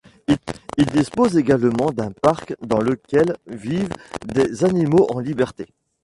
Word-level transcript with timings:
Il 0.77 0.87
dispose 0.87 1.37
également 1.37 1.91
d'un 1.91 2.09
parc 2.11 2.55
dans 2.65 2.79
lequel 2.81 3.37
vivent 3.45 3.89
des 4.25 4.65
animaux 4.65 5.05
en 5.11 5.19
liberté. 5.19 5.67